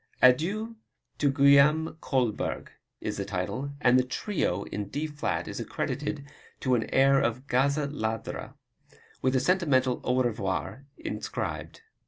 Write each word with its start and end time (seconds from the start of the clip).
Adieu 0.19 0.77
to 1.19 1.29
Guillaume 1.31 1.95
Kolberg, 2.01 2.71
is 3.01 3.17
the 3.17 3.23
title, 3.25 3.73
and 3.79 3.99
the 3.99 4.03
Trio 4.03 4.63
in 4.63 4.87
D 4.89 5.05
flat 5.05 5.47
is 5.47 5.59
accredited 5.59 6.25
to 6.61 6.73
an 6.73 6.89
air 6.89 7.19
of 7.21 7.45
"Gazza 7.45 7.85
Ladra," 7.87 8.55
with 9.21 9.35
a 9.35 9.39
sentimental 9.39 10.01
Au 10.03 10.23
Revoir 10.23 10.87
inscribed. 10.97 11.83